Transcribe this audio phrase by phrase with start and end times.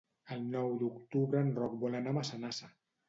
[0.35, 2.73] El nou d'octubre en Roc vol anar a Massanassa.